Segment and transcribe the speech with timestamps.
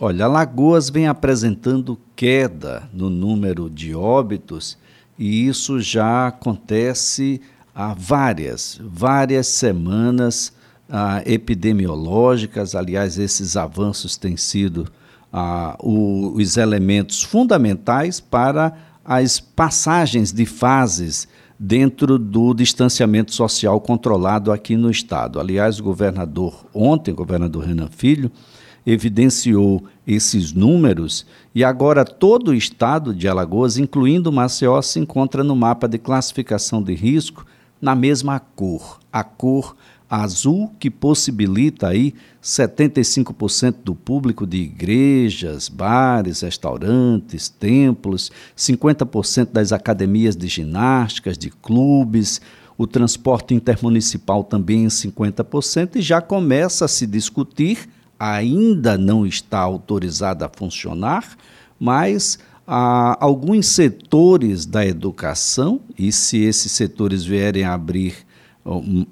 [0.00, 4.76] Olha, Alagoas vem apresentando queda no número de óbitos
[5.16, 7.40] e isso já acontece
[7.72, 10.52] há várias, várias semanas
[10.90, 12.74] ah, epidemiológicas.
[12.74, 14.88] Aliás, esses avanços têm sido
[15.32, 24.50] ah, o, os elementos fundamentais para as passagens de fases dentro do distanciamento social controlado
[24.50, 25.38] aqui no Estado.
[25.38, 28.28] Aliás, o governador, ontem, o governador Renan Filho,
[28.86, 35.56] evidenciou esses números e agora todo o estado de Alagoas, incluindo Maceió, se encontra no
[35.56, 37.46] mapa de classificação de risco
[37.80, 39.74] na mesma cor, a cor
[40.08, 50.36] azul que possibilita aí 75% do público de igrejas, bares, restaurantes, templos, 50% das academias
[50.36, 52.40] de ginásticas, de clubes,
[52.76, 59.58] o transporte intermunicipal também em 50% e já começa a se discutir ainda não está
[59.60, 61.36] autorizada a funcionar,
[61.78, 68.14] mas há alguns setores da educação, e se esses setores vierem a abrir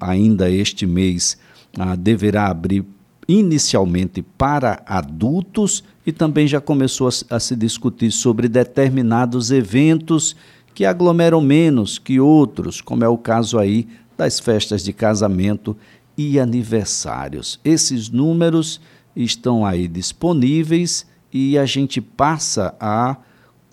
[0.00, 1.36] ainda este mês,
[1.78, 2.84] ah, deverá abrir
[3.28, 10.34] inicialmente para adultos e também já começou a, a se discutir sobre determinados eventos
[10.75, 15.77] que aglomeram menos que outros, como é o caso aí das festas de casamento
[16.16, 17.58] e aniversários.
[17.64, 18.80] Esses números
[19.14, 23.16] estão aí disponíveis e a gente passa a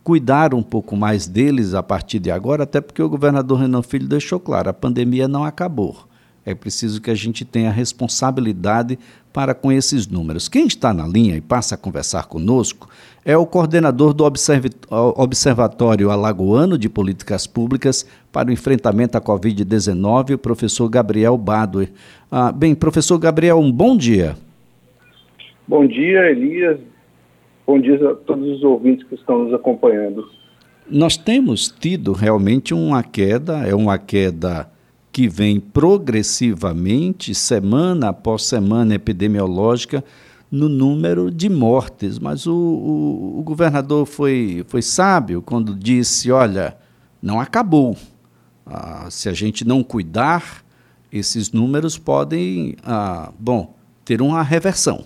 [0.04, 4.08] cuidar um pouco mais deles a partir de agora, até porque o governador Renan Filho
[4.08, 6.08] deixou claro, a pandemia não acabou.
[6.46, 8.98] É preciso que a gente tenha responsabilidade
[9.32, 10.48] para com esses números.
[10.48, 12.90] Quem está na linha e passa a conversar conosco
[13.24, 14.24] é o coordenador do
[14.92, 21.90] Observatório Alagoano de Políticas Públicas para o Enfrentamento à Covid-19, o professor Gabriel Badoer.
[22.32, 24.36] Ah, bem, professor Gabriel, um bom dia.
[25.68, 26.80] Bom dia, Elias.
[27.68, 30.28] Bom dia a todos os ouvintes que estão nos acompanhando.
[30.90, 34.68] Nós temos tido realmente uma queda, é uma queda
[35.20, 40.02] que vem progressivamente, semana após semana epidemiológica,
[40.50, 42.18] no número de mortes.
[42.18, 46.78] Mas o, o, o governador foi, foi sábio quando disse: olha,
[47.22, 47.98] não acabou.
[48.66, 50.64] Ah, se a gente não cuidar,
[51.12, 53.76] esses números podem, ah, bom,
[54.06, 55.04] ter uma reversão.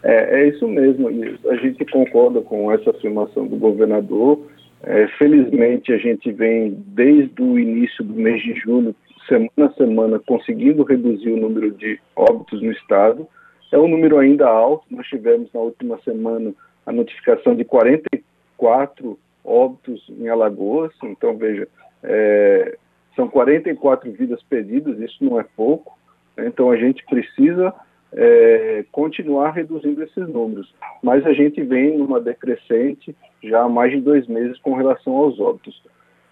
[0.00, 4.46] É, é isso mesmo, a gente concorda com essa afirmação do governador.
[4.84, 8.94] É, felizmente, a gente vem, desde o início do mês de julho,
[9.28, 13.26] semana a semana, conseguindo reduzir o número de óbitos no estado.
[13.70, 16.52] É um número ainda alto, nós tivemos na última semana
[16.84, 21.68] a notificação de 44 óbitos em Alagoas, então veja,
[22.02, 22.76] é,
[23.14, 25.96] são 44 vidas perdidas, isso não é pouco,
[26.36, 26.46] né?
[26.46, 27.72] então a gente precisa
[28.14, 30.72] é, continuar reduzindo esses números.
[31.02, 35.40] Mas a gente vem numa decrescente já há mais de dois meses com relação aos
[35.40, 35.82] óbitos.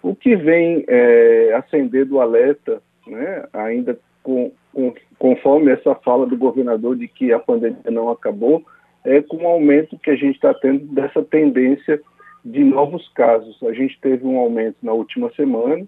[0.01, 6.37] O que vem é, acendendo o alerta, né, ainda com, com, conforme essa fala do
[6.37, 8.63] governador de que a pandemia não acabou,
[9.03, 11.99] é com o aumento que a gente está tendo dessa tendência
[12.43, 13.61] de novos casos.
[13.63, 15.85] A gente teve um aumento na última semana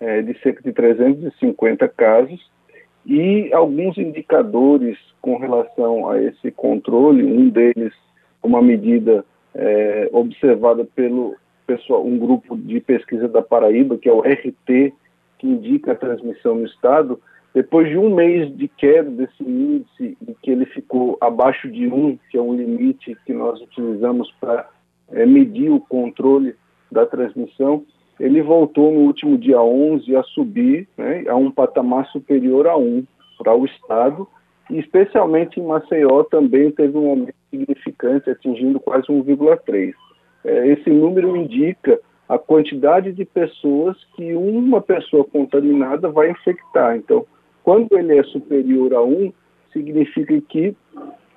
[0.00, 2.50] é, de cerca de 350 casos,
[3.06, 7.94] e alguns indicadores com relação a esse controle, um deles,
[8.42, 9.24] uma medida
[9.54, 14.92] é, observada pelo pessoal, um grupo de pesquisa da Paraíba, que é o RT,
[15.38, 17.20] que indica a transmissão no estado,
[17.54, 22.18] depois de um mês de queda desse índice, e que ele ficou abaixo de um,
[22.30, 24.68] que é um limite que nós utilizamos para
[25.12, 26.54] é, medir o controle
[26.90, 27.84] da transmissão,
[28.18, 33.04] ele voltou no último dia 11 a subir né, a um patamar superior a 1
[33.38, 34.26] para o Estado,
[34.70, 39.92] e especialmente em Maceió também teve um aumento significante, atingindo quase 1,3.
[40.44, 46.96] É, esse número indica a quantidade de pessoas que uma pessoa contaminada vai infectar.
[46.96, 47.24] Então,
[47.62, 49.32] quando ele é superior a 1,
[49.72, 50.74] significa que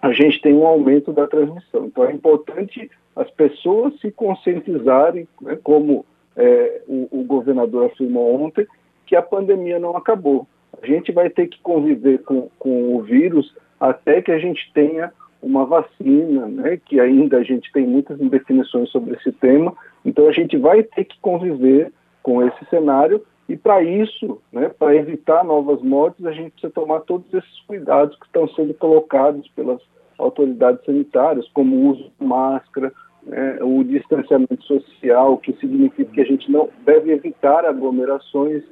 [0.01, 1.85] a gente tem um aumento da transmissão.
[1.85, 6.05] Então, é importante as pessoas se conscientizarem, né, como
[6.39, 8.65] é, o, o governador afirmou ontem,
[9.05, 10.47] que a pandemia não acabou.
[10.81, 15.11] A gente vai ter que conviver com, com o vírus até que a gente tenha
[15.41, 20.31] uma vacina, né, que ainda a gente tem muitas indefinições sobre esse tema, então a
[20.31, 25.81] gente vai ter que conviver com esse cenário e para isso, né, para evitar novas
[25.81, 29.81] mortes, a gente precisa tomar todos esses cuidados que estão sendo colocados pelas
[30.17, 32.91] autoridades sanitárias, como o uso de máscara,
[33.25, 38.63] né, o distanciamento social, que significa que a gente não deve evitar aglomerações,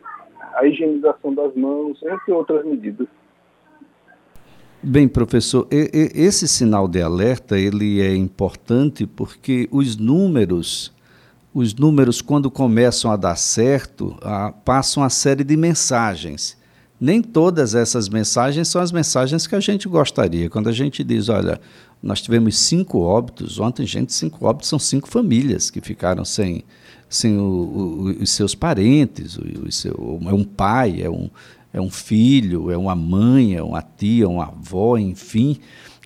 [0.56, 3.08] a higienização das mãos, entre outras medidas.
[4.82, 10.94] Bem, professor, esse sinal de alerta ele é importante porque os números,
[11.54, 14.16] os números quando começam a dar certo,
[14.64, 16.56] passam a série de mensagens.
[17.00, 20.50] Nem todas essas mensagens são as mensagens que a gente gostaria.
[20.50, 21.60] Quando a gente diz, olha,
[22.02, 26.64] nós tivemos cinco óbitos, ontem, gente, cinco óbitos são cinco famílias que ficaram sem,
[27.10, 31.30] sem o, o, os seus parentes, o, seu, é um pai, é um,
[31.74, 35.58] é um filho, é uma mãe, é uma tia, uma avó, enfim.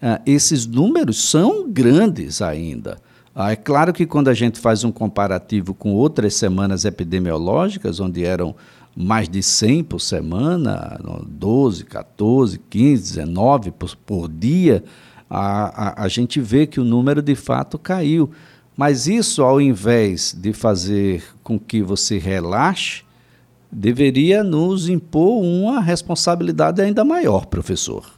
[0.02, 2.98] Ah, esses números são grandes ainda.
[3.34, 8.26] Ah, é claro que quando a gente faz um comparativo com outras semanas epidemiológicas, onde
[8.26, 8.56] eram
[8.96, 14.84] mais de 100 por semana, 12, 14, 15, 19 por, por dia,
[15.33, 18.30] a, a, a gente vê que o número de fato caiu.
[18.75, 23.04] Mas isso, ao invés de fazer com que você relaxe,
[23.72, 28.12] deveria nos impor uma responsabilidade ainda maior, professor.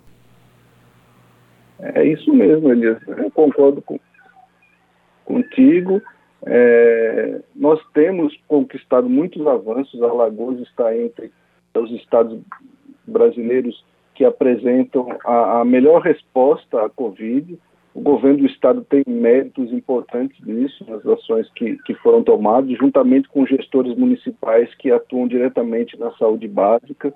[1.79, 2.97] É isso mesmo, Elias.
[3.07, 3.99] Eu concordo com,
[5.23, 6.01] contigo.
[6.45, 10.01] É, nós temos conquistado muitos avanços.
[10.01, 11.31] Alagoas está entre
[11.75, 12.39] os estados
[13.05, 13.83] brasileiros
[14.13, 17.57] que apresentam a, a melhor resposta à Covid.
[17.93, 23.29] O governo do estado tem méritos importantes nisso, nas ações que, que foram tomadas, juntamente
[23.29, 27.13] com gestores municipais que atuam diretamente na saúde básica.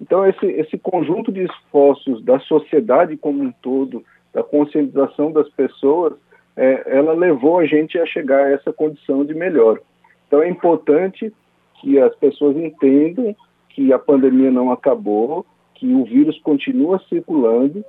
[0.00, 6.14] Então, esse, esse conjunto de esforços da sociedade como um todo, da conscientização das pessoas,
[6.56, 9.80] é, ela levou a gente a chegar a essa condição de melhor.
[10.26, 11.32] Então, é importante
[11.80, 13.34] que as pessoas entendam
[13.70, 15.44] que a pandemia não acabou,
[15.80, 17.82] que o vírus continua circulando,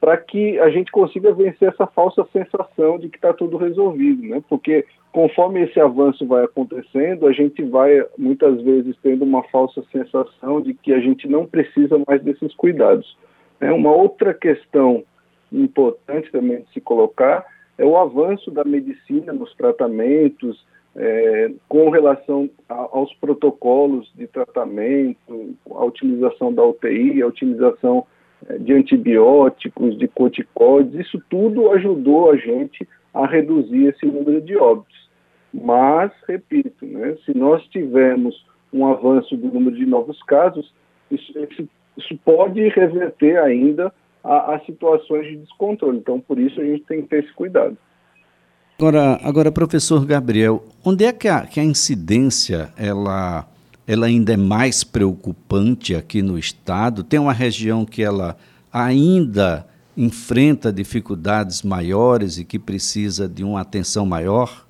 [0.00, 4.42] para que a gente consiga vencer essa falsa sensação de que está tudo resolvido, né?
[4.48, 10.60] Porque conforme esse avanço vai acontecendo, a gente vai muitas vezes tendo uma falsa sensação
[10.60, 13.16] de que a gente não precisa mais desses cuidados.
[13.60, 15.04] É uma outra questão
[15.52, 20.64] importante também de se colocar é o avanço da medicina nos tratamentos,
[20.96, 28.06] é, com relação a, aos protocolos de tratamento, a utilização da UTI, a utilização
[28.60, 35.08] de antibióticos, de corticoides, isso tudo ajudou a gente a reduzir esse número de óbitos.
[35.52, 40.74] Mas, repito, né, se nós tivermos um avanço do número de novos casos,
[41.10, 41.32] isso,
[41.96, 43.92] isso, pode reverter ainda
[44.22, 45.98] a, a, situações de descontrole.
[45.98, 47.76] Então, por isso, a gente tem que ter esse cuidado.
[48.78, 53.46] Agora, agora professor Gabriel, onde é que a, que a incidência ela
[53.86, 57.04] ela ainda é mais preocupante aqui no estado.
[57.04, 58.36] Tem uma região que ela
[58.72, 59.66] ainda
[59.96, 64.66] enfrenta dificuldades maiores e que precisa de uma atenção maior?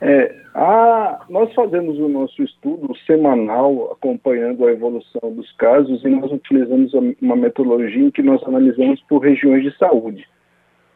[0.00, 6.32] É, a, nós fazemos o nosso estudo semanal acompanhando a evolução dos casos e nós
[6.32, 10.26] utilizamos uma metodologia em que nós analisamos por regiões de saúde.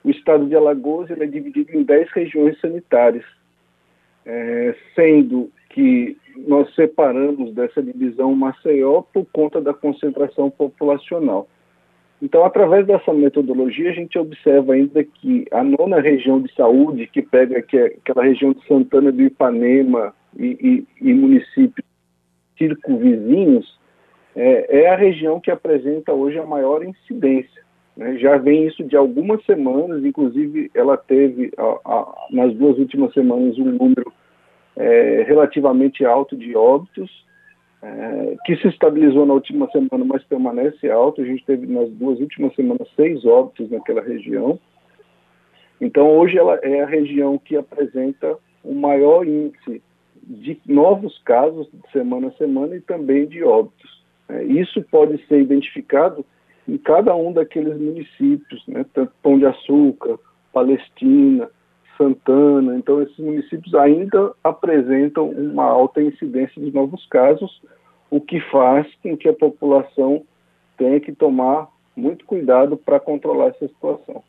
[0.05, 3.25] O estado de Alagoas ele é dividido em 10 regiões sanitárias,
[4.27, 6.17] é, sendo que
[6.47, 11.49] nós separamos dessa divisão Maceió por conta da concentração populacional.
[12.23, 17.21] Então, através dessa metodologia, a gente observa ainda que a nona região de saúde, que
[17.21, 21.87] pega que é aquela região de Santana do Ipanema e, e, e municípios
[22.57, 23.79] circunvizinhos,
[24.37, 27.64] é, é, a região que apresenta hoje a maior incidência.
[27.97, 28.19] Né?
[28.19, 33.59] Já vem isso de algumas semanas, inclusive ela teve, a, a, nas duas últimas semanas,
[33.59, 34.13] um número
[34.77, 37.11] é, relativamente alto de óbitos,
[37.83, 41.21] é, que se estabilizou na última semana, mas permanece alto.
[41.21, 44.59] A gente teve nas duas últimas semanas seis óbitos naquela região.
[45.81, 49.83] Então, hoje ela é a região que apresenta o maior índice
[50.23, 54.03] de novos casos de semana a semana e também de óbitos.
[54.29, 56.25] É, isso pode ser identificado
[56.69, 60.19] em cada um daqueles municípios, né, tanto Pão de Açúcar,
[60.53, 61.49] Palestina,
[61.97, 62.77] Santana.
[62.77, 67.63] Então, esses municípios ainda apresentam uma alta incidência de novos casos,
[68.11, 70.23] o que faz com que a população
[70.77, 74.23] tenha que tomar muito cuidado para controlar essa situação.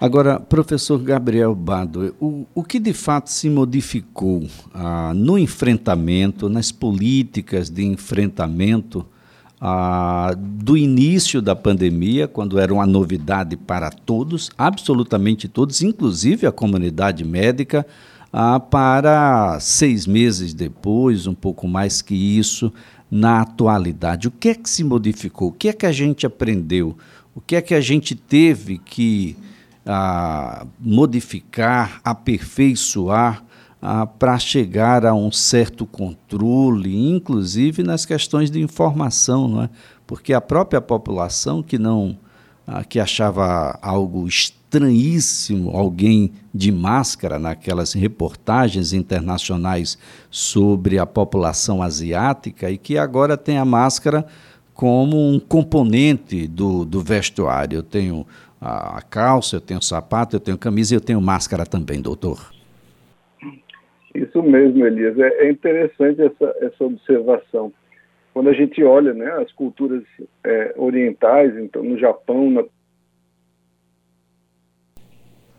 [0.00, 4.42] Agora, professor Gabriel Bado, o, o que de fato se modificou
[4.74, 9.06] ah, no enfrentamento, nas políticas de enfrentamento
[9.64, 16.50] ah, do início da pandemia, quando era uma novidade para todos, absolutamente todos, inclusive a
[16.50, 17.86] comunidade médica,
[18.32, 22.72] ah, para seis meses depois, um pouco mais que isso,
[23.08, 24.26] na atualidade.
[24.26, 25.50] O que é que se modificou?
[25.50, 26.98] O que é que a gente aprendeu?
[27.32, 29.36] O que é que a gente teve que
[29.86, 33.44] ah, modificar, aperfeiçoar
[33.82, 39.70] ah, para chegar a um certo controle, inclusive nas questões de informação, não é?
[40.06, 42.16] porque a própria população que não
[42.88, 49.98] que achava algo estranhíssimo alguém de máscara naquelas reportagens internacionais
[50.30, 54.24] sobre a população asiática e que agora tem a máscara
[54.74, 57.78] como um componente do, do vestuário.
[57.78, 58.26] Eu tenho
[58.60, 62.52] a calça, eu tenho sapato, eu tenho camisa e eu tenho máscara também, doutor.
[64.14, 65.18] Isso mesmo, Elias.
[65.18, 67.72] É, é interessante essa, essa observação.
[68.32, 70.02] Quando a gente olha né, as culturas
[70.44, 72.64] é, orientais, então no Japão, na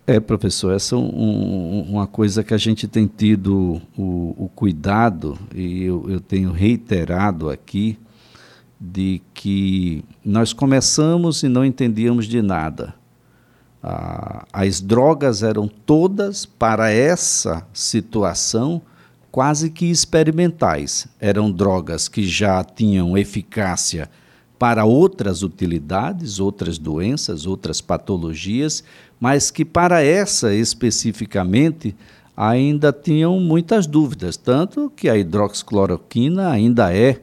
[0.05, 5.37] é, professor, essa é um, uma coisa que a gente tem tido o, o cuidado,
[5.55, 7.97] e eu, eu, tenho reiterado aqui,
[8.77, 12.93] de que nós começamos e não entendíamos de nada.
[13.83, 18.81] Ah, as drogas eram todas, para essa situação,
[19.29, 21.05] quase que experimentais.
[21.19, 24.09] Eram drogas que já tinham eficácia
[24.57, 28.83] para outras utilidades, outras doenças, outras patologias,
[29.19, 31.93] mas que para essa especificamente
[32.37, 37.21] ainda tinham muitas dúvidas, tanto que a hidroxicloroquina ainda é,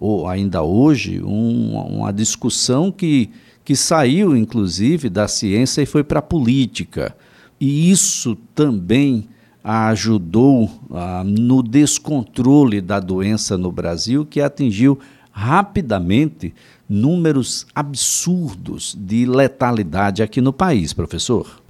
[0.00, 3.30] ou ainda hoje, um, uma discussão que,
[3.64, 7.14] que saiu, inclusive, da ciência e foi para a política.
[7.60, 9.28] E isso também
[9.62, 14.98] ajudou ah, no descontrole da doença no Brasil, que atingiu
[15.32, 16.54] rapidamente
[16.88, 21.60] números absurdos de letalidade aqui no país, professor.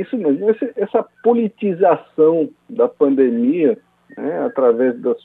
[0.00, 3.76] Isso mesmo, essa politização da pandemia,
[4.16, 5.18] né, através das,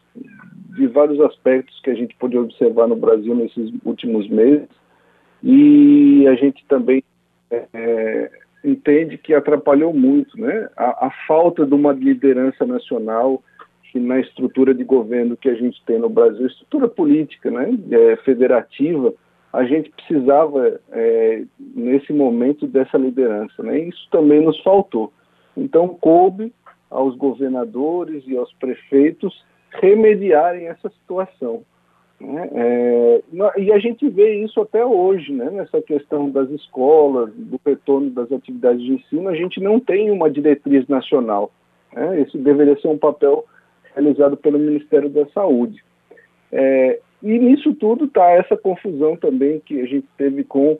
[0.73, 4.67] de vários aspectos que a gente pôde observar no Brasil nesses últimos meses,
[5.41, 7.03] e a gente também
[7.51, 8.31] é, é
[8.63, 13.43] entende que atrapalhou muito né, a, a falta de uma liderança nacional
[13.91, 18.15] que na estrutura de governo que a gente tem no Brasil, estrutura política, né, é,
[18.17, 19.13] federativa,
[19.51, 23.81] a gente precisava é, nesse momento dessa liderança, né?
[23.81, 25.13] Isso também nos faltou.
[25.55, 26.51] Então coube
[26.89, 29.45] aos governadores e aos prefeitos
[29.81, 31.63] remediarem essa situação.
[32.19, 32.49] Né?
[32.53, 33.21] É,
[33.57, 35.49] e a gente vê isso até hoje, né?
[35.49, 40.29] nessa questão das escolas, do retorno das atividades de ensino, a gente não tem uma
[40.29, 41.51] diretriz nacional.
[41.93, 42.21] Né?
[42.21, 43.45] Esse deveria ser um papel
[43.93, 45.83] realizado pelo Ministério da Saúde.
[46.51, 50.77] É, e nisso tudo está essa confusão também que a gente teve com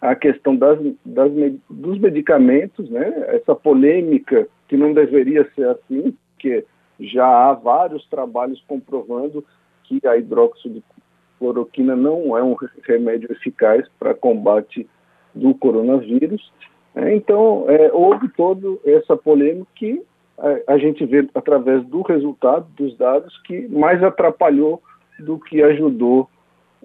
[0.00, 1.32] a questão das, das,
[1.68, 3.24] dos medicamentos, né?
[3.28, 6.64] essa polêmica que não deveria ser assim, porque
[7.00, 9.44] já há vários trabalhos comprovando
[9.84, 14.88] que a hidroxicloroquina não é um remédio eficaz para combate
[15.34, 16.52] do coronavírus.
[16.94, 17.16] Né?
[17.16, 20.02] Então, é, houve toda essa polêmica que
[20.38, 24.82] a, a gente vê através do resultado, dos dados, que mais atrapalhou
[25.18, 26.28] do que ajudou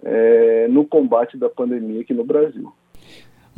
[0.03, 2.71] é, no combate da pandemia aqui no Brasil.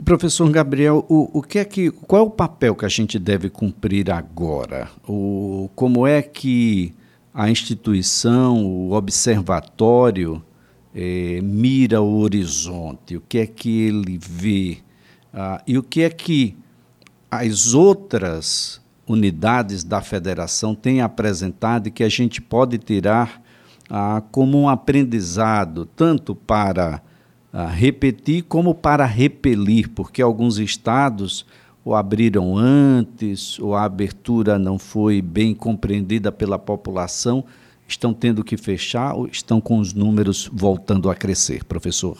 [0.03, 3.49] Professor Gabriel, o, o que é que, qual é o papel que a gente deve
[3.49, 4.89] cumprir agora?
[5.07, 6.93] O, como é que
[7.31, 10.43] a instituição, o observatório,
[10.93, 13.15] é, mira o horizonte?
[13.15, 14.79] O que é que ele vê?
[15.31, 16.57] Ah, e o que é que
[17.29, 23.41] as outras unidades da federação têm apresentado e que a gente pode tirar
[23.87, 27.01] ah, como um aprendizado, tanto para
[27.53, 31.45] ah, repetir como para repelir, porque alguns estados
[31.83, 37.43] o abriram antes, ou a abertura não foi bem compreendida pela população,
[37.87, 42.17] estão tendo que fechar ou estão com os números voltando a crescer, professor?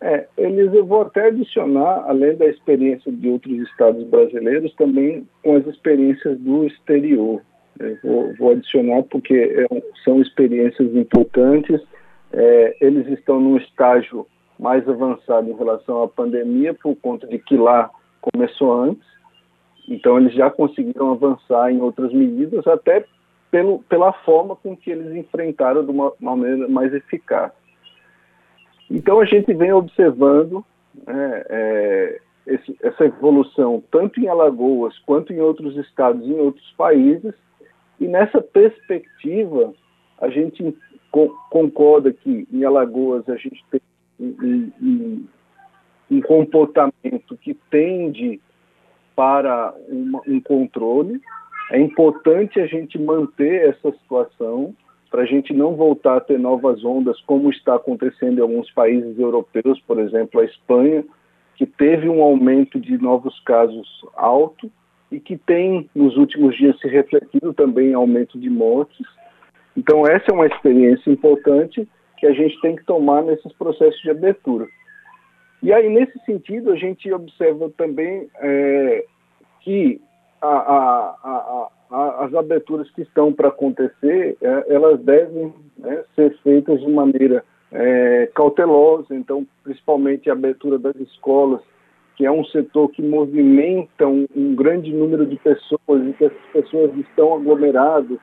[0.00, 5.54] É, eles, eu vou até adicionar, além da experiência de outros estados brasileiros, também com
[5.54, 7.40] as experiências do exterior.
[8.02, 11.80] Vou, vou, adicionar porque é, são experiências importantes.
[12.32, 14.26] É, eles estão num estágio
[14.58, 19.06] mais avançado em relação à pandemia, por conta de que lá começou antes.
[19.88, 23.04] Então, eles já conseguiram avançar em outras medidas, até
[23.52, 27.52] pelo, pela forma com que eles enfrentaram de uma maneira mais eficaz.
[28.90, 30.64] Então a gente vem observando
[31.06, 37.34] né, é, esse, essa evolução tanto em Alagoas quanto em outros estados, em outros países,
[38.00, 39.72] e nessa perspectiva
[40.18, 40.76] a gente
[41.12, 43.80] co concorda que em Alagoas a gente tem
[44.18, 45.24] um, um,
[46.10, 48.40] um comportamento que tende
[49.14, 51.20] para uma, um controle.
[51.70, 54.74] É importante a gente manter essa situação
[55.10, 59.18] para a gente não voltar a ter novas ondas, como está acontecendo em alguns países
[59.18, 61.04] europeus, por exemplo, a Espanha,
[61.54, 64.72] que teve um aumento de novos casos alto
[65.10, 69.06] e que tem, nos últimos dias, se refletido também em aumento de mortes.
[69.76, 71.88] Então, essa é uma experiência importante
[72.18, 74.66] que a gente tem que tomar nesses processos de abertura.
[75.62, 79.04] E aí, nesse sentido, a gente observa também é,
[79.60, 80.00] que
[80.40, 86.80] a, a, a, as aberturas que estão para acontecer, é, elas devem né, ser feitas
[86.80, 91.60] de maneira é, cautelosa, então, principalmente a abertura das escolas,
[92.16, 96.46] que é um setor que movimenta um, um grande número de pessoas e que essas
[96.52, 98.18] pessoas estão aglomeradas.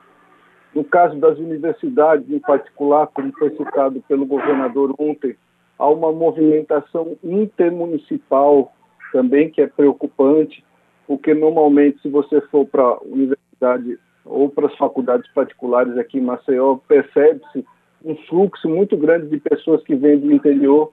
[0.74, 5.36] No caso das universidades, em particular, como foi citado pelo governador ontem,
[5.78, 8.72] há uma movimentação intermunicipal
[9.12, 10.64] também que é preocupante,
[11.06, 16.22] porque normalmente, se você for para a universidade ou para as faculdades particulares aqui em
[16.22, 17.64] Maceió, percebe-se
[18.04, 20.92] um fluxo muito grande de pessoas que vêm do interior.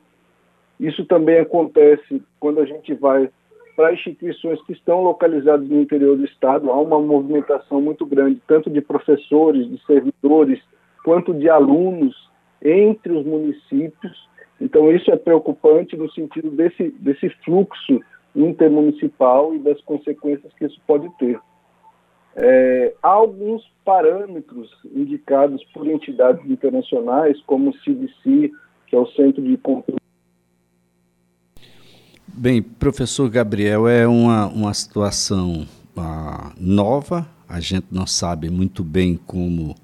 [0.79, 3.29] Isso também acontece quando a gente vai
[3.77, 6.72] para instituições que estão localizadas no interior do estado.
[6.72, 10.60] Há uma movimentação muito grande, tanto de professores, de servidores,
[11.05, 12.27] quanto de alunos
[12.60, 14.27] entre os municípios.
[14.60, 18.01] Então, isso é preocupante no sentido desse, desse fluxo
[18.36, 21.39] intermunicipal e das consequências que isso pode ter.
[22.36, 28.51] É, há alguns parâmetros indicados por entidades internacionais, como o CDC,
[28.88, 30.07] que é o Centro de Controle.
[32.39, 35.67] Bem, professor Gabriel, é uma, uma situação
[35.98, 39.75] ah, nova, a gente não sabe muito bem como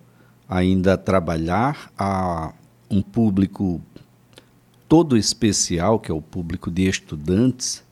[0.48, 1.92] ainda trabalhar.
[1.98, 2.54] Há
[2.92, 3.82] um público
[4.88, 7.84] todo especial, que é o público de estudantes,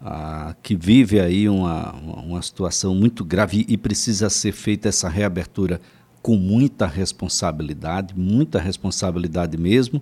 [0.00, 5.80] ah, que vive aí uma, uma situação muito grave e precisa ser feita essa reabertura
[6.22, 10.00] com muita responsabilidade, muita responsabilidade mesmo.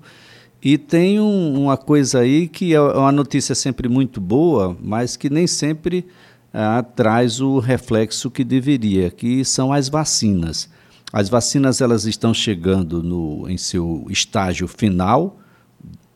[0.65, 5.29] E tem um, uma coisa aí que é uma notícia sempre muito boa, mas que
[5.29, 6.07] nem sempre
[6.55, 10.71] ah, traz o reflexo que deveria, que são as vacinas.
[11.13, 15.39] As vacinas elas estão chegando no, em seu estágio final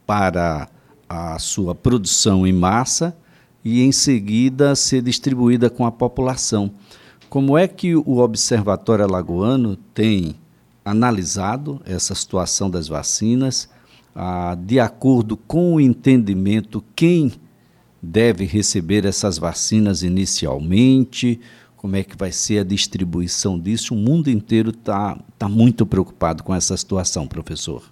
[0.06, 0.68] para
[1.06, 3.14] a sua produção em massa
[3.62, 6.70] e em seguida ser distribuída com a população.
[7.28, 10.36] Como é que o Observatório Alagoano tem
[10.82, 13.68] analisado essa situação das vacinas,
[14.20, 17.30] ah, de acordo com o entendimento, quem
[18.02, 21.40] deve receber essas vacinas inicialmente,
[21.76, 23.94] como é que vai ser a distribuição disso?
[23.94, 27.84] O mundo inteiro está tá muito preocupado com essa situação, professor.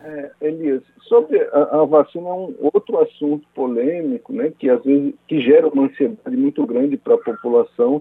[0.00, 5.12] É, Elias, sobre a, a, vacina é um outro assunto polêmico, né, que às vezes
[5.26, 8.00] que gera uma ansiedade muito grande para a população,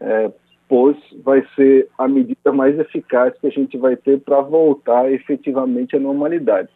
[0.00, 0.30] é,
[0.72, 5.94] pois vai ser a medida mais eficaz que a gente vai ter para voltar efetivamente
[5.94, 6.70] à normalidade.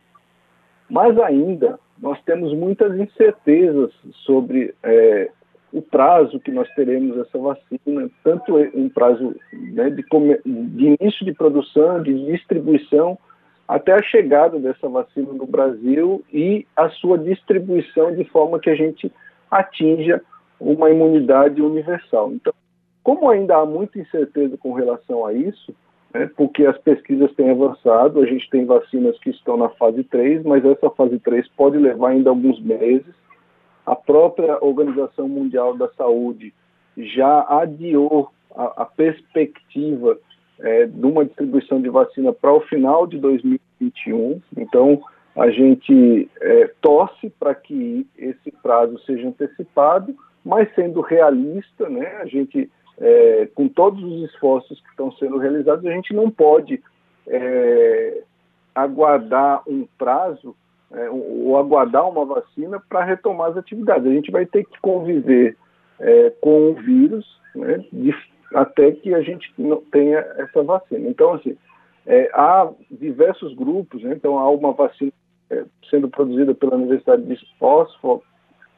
[0.90, 3.90] Mas ainda nós temos muitas incertezas
[4.26, 5.30] sobre é,
[5.72, 10.04] o prazo que nós teremos essa vacina, tanto um prazo né, de,
[10.44, 13.18] de início de produção, de distribuição,
[13.66, 18.76] até a chegada dessa vacina no Brasil e a sua distribuição de forma que a
[18.76, 19.10] gente
[19.50, 20.20] atinja
[20.60, 22.30] uma imunidade universal.
[22.34, 22.52] Então,
[23.06, 25.72] como ainda há muita incerteza com relação a isso,
[26.12, 30.42] né, porque as pesquisas têm avançado, a gente tem vacinas que estão na fase 3,
[30.42, 33.14] mas essa fase 3 pode levar ainda alguns meses.
[33.86, 36.52] A própria Organização Mundial da Saúde
[36.96, 40.18] já adiou a, a perspectiva
[40.58, 44.40] é, de uma distribuição de vacina para o final de 2021.
[44.56, 45.00] Então,
[45.36, 50.12] a gente é, torce para que esse prazo seja antecipado,
[50.44, 55.84] mas sendo realista, né, a gente, é, com todos os esforços que estão sendo realizados,
[55.84, 56.82] a gente não pode
[57.26, 58.22] é,
[58.74, 60.54] aguardar um prazo
[60.92, 64.06] é, ou aguardar uma vacina para retomar as atividades.
[64.06, 65.56] A gente vai ter que conviver
[65.98, 68.14] é, com o vírus né, de
[68.54, 69.52] até que a gente
[69.90, 71.08] tenha essa vacina.
[71.08, 71.56] Então, assim,
[72.06, 74.14] é, há diversos grupos, né?
[74.14, 75.12] então há uma vacina
[75.50, 78.22] é, sendo produzida pela Universidade de Oxford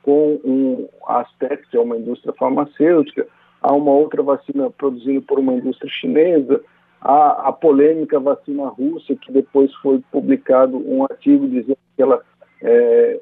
[0.03, 3.27] com um Aztec, que é uma indústria farmacêutica,
[3.63, 6.61] há uma outra vacina produzida por uma indústria chinesa,
[7.01, 12.23] há a polêmica vacina russa, que depois foi publicado um artigo dizendo que ela
[12.63, 13.21] é,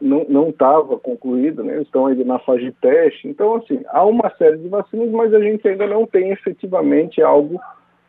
[0.00, 1.82] não estava concluído, né?
[1.82, 3.28] estão ainda na fase de teste.
[3.28, 7.60] Então, assim, há uma série de vacinas, mas a gente ainda não tem efetivamente algo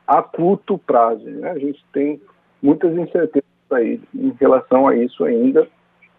[0.08, 1.26] a curto prazo.
[1.30, 1.52] Né?
[1.52, 2.22] A gente tem
[2.62, 5.68] muitas incertezas aí em relação a isso ainda,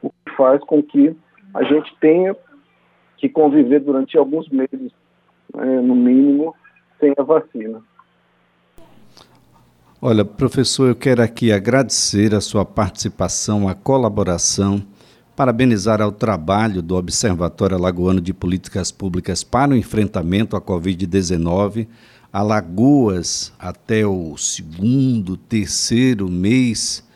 [0.02, 1.16] o que faz com que
[1.54, 2.36] a gente tenha
[3.16, 4.92] que conviver durante alguns meses,
[5.54, 6.54] né, no mínimo,
[6.98, 7.80] sem a vacina.
[10.00, 14.84] Olha, professor, eu quero aqui agradecer a sua participação, a colaboração
[15.36, 21.86] parabenizar ao trabalho do Observatório Alagoano de Políticas Públicas para o enfrentamento à Covid-19,
[22.32, 27.06] Alagoas, até o segundo, terceiro mês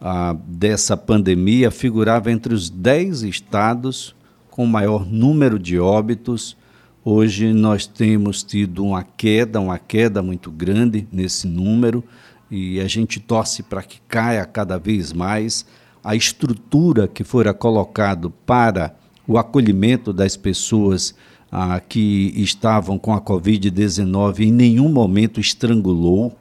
[0.00, 4.14] ah, dessa pandemia, figurava entre os dez estados
[4.50, 6.56] com maior número de óbitos.
[7.02, 12.04] Hoje nós temos tido uma queda, uma queda muito grande nesse número,
[12.50, 15.64] e a gente torce para que caia cada vez mais.
[16.04, 18.94] A estrutura que fora colocado para
[19.26, 21.14] o acolhimento das pessoas
[21.50, 26.36] ah, que estavam com a Covid-19 em nenhum momento estrangulou,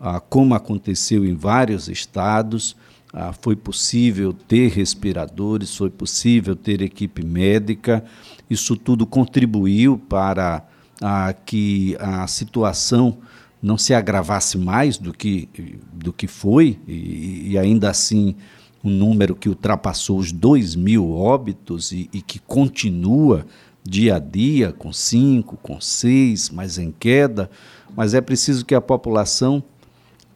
[0.00, 2.74] ah, como aconteceu em vários estados.
[3.12, 8.04] Ah, foi possível ter respiradores, foi possível ter equipe médica.
[8.50, 10.66] Isso tudo contribuiu para
[11.00, 13.18] ah, que a situação
[13.62, 15.48] não se agravasse mais do que,
[15.92, 18.36] do que foi, e, e ainda assim
[18.84, 23.44] um número que ultrapassou os 2 mil óbitos e, e que continua
[23.82, 27.50] dia a dia com cinco, com seis, mas em queda.
[27.96, 29.62] Mas é preciso que a população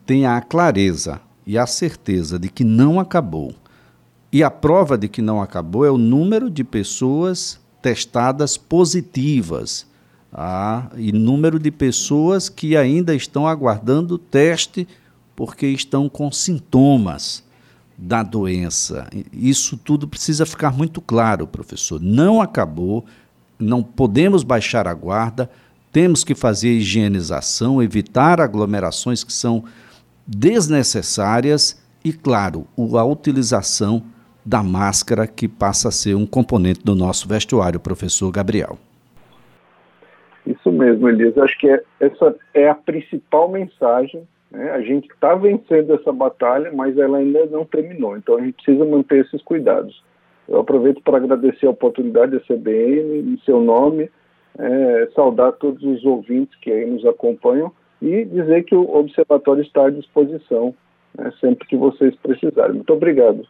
[0.05, 3.55] tenha a clareza e a certeza de que não acabou.
[4.33, 9.87] E a prova de que não acabou é o número de pessoas testadas positivas
[10.33, 14.89] ah, e número de pessoas que ainda estão aguardando o teste
[15.37, 17.45] porque estão com sintomas
[17.99, 19.09] da doença.
[19.33, 22.01] Isso tudo precisa ficar muito claro, professor.
[22.01, 23.05] Não acabou,
[23.59, 25.51] não podemos baixar a guarda,
[25.93, 29.65] temos que fazer higienização, evitar aglomerações que são
[30.27, 34.03] desnecessárias e, claro, a utilização
[34.45, 38.77] da máscara, que passa a ser um componente do nosso vestuário, professor Gabriel.
[40.47, 41.45] Isso mesmo, Elisa.
[41.45, 44.27] Acho que é, essa é a principal mensagem.
[44.51, 44.71] Né?
[44.73, 48.17] A gente está vencendo essa batalha, mas ela ainda não terminou.
[48.17, 50.03] Então a gente precisa manter esses cuidados.
[50.49, 54.11] Eu aproveito para agradecer a oportunidade da CBN, em seu nome,
[54.59, 59.87] é, saudar todos os ouvintes que aí nos acompanham e dizer que o Observatório está
[59.87, 60.75] à disposição
[61.17, 62.75] né, sempre que vocês precisarem.
[62.77, 63.47] Muito obrigado.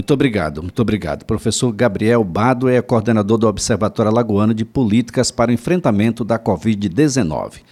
[0.00, 1.24] Muito obrigado, muito obrigado.
[1.24, 7.62] Professor Gabriel Bado é coordenador do Observatório Alagoano de Políticas para o Enfrentamento da Covid-19.